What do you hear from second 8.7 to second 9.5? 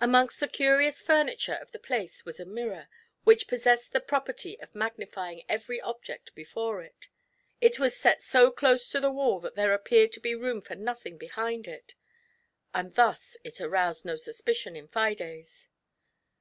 to the wall